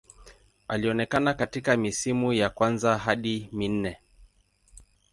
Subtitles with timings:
[0.67, 3.97] Alionekana katika misimu ya kwanza hadi minne.